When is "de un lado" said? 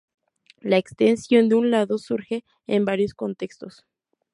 1.47-1.99